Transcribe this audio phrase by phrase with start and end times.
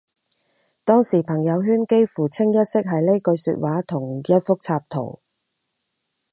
[0.83, 5.21] 當時朋友圈幾乎清一色係呢句說話同一幅插圖